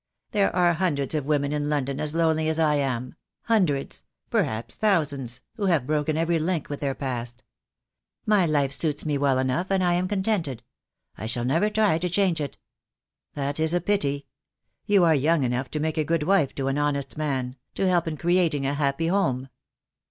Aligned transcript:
There 0.31 0.55
are 0.55 0.73
hundreds 0.73 1.13
of 1.13 1.27
women 1.27 1.51
in 1.51 1.69
London 1.69 1.99
as 1.99 2.15
lonely 2.15 2.49
as 2.49 2.57
I 2.57 2.73
am— 2.73 3.13
hundreds— 3.43 4.01
perhaps 4.31 4.73
thousands— 4.73 5.41
who 5.57 5.67
have 5.67 5.85
broken 5.85 6.17
every 6.17 6.39
link 6.39 6.69
with 6.71 6.79
their 6.79 6.95
past. 6.95 7.43
My 8.25 8.47
life 8.47 8.71
suits 8.71 9.05
me 9.05 9.19
well 9.19 9.37
enough, 9.37 9.69
and 9.69 9.83
I 9.83 9.93
am 9.93 10.07
contented. 10.07 10.63
I 11.19 11.27
shall 11.27 11.45
never 11.45 11.69
try 11.69 11.99
to 11.99 12.09
change 12.09 12.41
it." 12.41 12.57
"That 13.35 13.59
is 13.59 13.75
a 13.75 13.79
pity. 13.79 14.25
You 14.87 15.03
are 15.03 15.13
young 15.13 15.43
enough 15.43 15.69
to 15.69 15.79
make 15.79 15.99
a 15.99 16.03
good 16.03 16.23
wife 16.23 16.55
to 16.55 16.67
an 16.67 16.79
honest 16.79 17.15
man, 17.15 17.55
to 17.75 17.87
help 17.87 18.07
in 18.07 18.17
creating 18.17 18.65
a 18.65 18.73
happy 18.73 19.05
home." 19.05 19.49